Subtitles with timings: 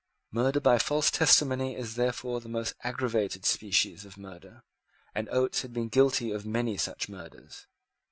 [0.31, 4.63] Murder by false testimony is therefore the most aggravated species of murder;
[5.13, 7.67] and Oates had been guilty of many such murders.